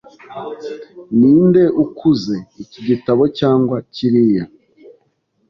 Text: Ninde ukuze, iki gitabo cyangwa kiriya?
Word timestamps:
Ninde 1.17 1.63
ukuze, 1.83 2.35
iki 2.63 2.79
gitabo 2.87 3.23
cyangwa 3.39 3.77
kiriya? 3.93 4.43